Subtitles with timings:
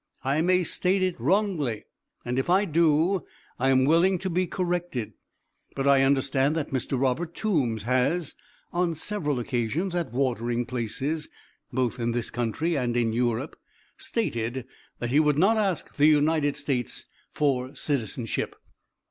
[0.23, 1.83] I may state it wrongly,
[2.25, 3.21] and if I do,
[3.59, 5.13] I am willing to be corrected,
[5.75, 6.99] but I understand that Mr.
[6.99, 8.33] Robert Toombs has,
[8.73, 11.29] on several occasions, at watering places,
[11.71, 13.55] both in this country and in Europe,
[13.95, 14.65] stated
[14.97, 18.55] that he would not ask the United States for citizenship.